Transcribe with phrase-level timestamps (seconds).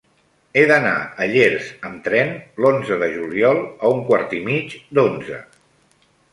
[0.59, 0.93] He d'anar
[1.25, 2.33] a Llers amb tren
[2.65, 5.41] l'onze de juliol a un quart i mig d'onze.